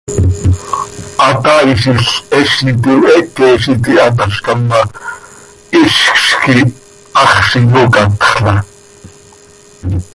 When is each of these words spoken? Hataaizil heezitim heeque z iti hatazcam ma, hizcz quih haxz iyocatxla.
Hataaizil 1.25 1.99
heezitim 2.31 2.99
heeque 3.09 3.49
z 3.65 3.75
iti 3.75 3.93
hatazcam 4.03 4.61
ma, 4.71 4.81
hizcz 5.73 6.25
quih 6.41 6.63
haxz 7.21 7.51
iyocatxla. 7.59 8.55